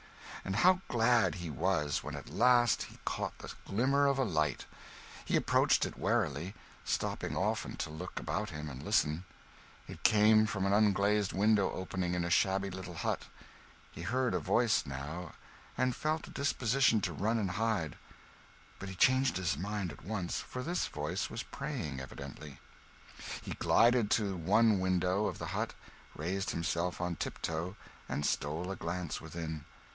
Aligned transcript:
And 0.43 0.55
how 0.55 0.81
glad 0.87 1.35
he 1.35 1.51
was 1.51 2.03
when 2.03 2.15
at 2.15 2.27
last 2.27 2.81
he 2.83 2.97
caught 3.05 3.37
the 3.37 3.53
glimmer 3.65 4.07
of 4.07 4.17
a 4.17 4.23
light! 4.23 4.65
He 5.23 5.35
approached 5.35 5.85
it 5.85 5.99
warily, 5.99 6.55
stopping 6.83 7.37
often 7.37 7.75
to 7.77 7.91
look 7.91 8.19
about 8.19 8.49
him 8.49 8.67
and 8.67 8.81
listen. 8.81 9.25
It 9.87 10.01
came 10.01 10.47
from 10.47 10.65
an 10.65 10.73
unglazed 10.73 11.31
window 11.33 11.71
opening 11.71 12.15
in 12.15 12.25
a 12.25 12.31
shabby 12.31 12.71
little 12.71 12.95
hut. 12.95 13.25
He 13.91 14.01
heard 14.01 14.33
a 14.33 14.39
voice, 14.39 14.83
now, 14.87 15.33
and 15.77 15.95
felt 15.95 16.25
a 16.25 16.31
disposition 16.31 16.99
to 17.01 17.13
run 17.13 17.37
and 17.37 17.51
hide; 17.51 17.95
but 18.79 18.89
he 18.89 18.95
changed 18.95 19.37
his 19.37 19.55
mind 19.55 19.91
at 19.91 20.03
once, 20.03 20.39
for 20.39 20.63
this 20.63 20.87
voice 20.87 21.29
was 21.29 21.43
praying, 21.43 21.99
evidently. 21.99 22.59
He 23.43 23.51
glided 23.53 24.09
to 24.11 24.29
the 24.29 24.35
one 24.35 24.79
window 24.79 25.27
of 25.27 25.37
the 25.37 25.47
hut, 25.53 25.75
raised 26.15 26.49
himself 26.49 26.99
on 26.99 27.17
tiptoe, 27.17 27.75
and 28.09 28.25
stole 28.25 28.71
a 28.71 28.75
glance 28.75 29.21
within. 29.21 29.65